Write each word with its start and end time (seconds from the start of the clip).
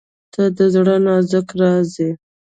•ته 0.33 0.43
د 0.57 0.59
زړه 0.73 0.95
نازک 1.05 1.47
راز 1.59 1.89
یې. 2.01 2.11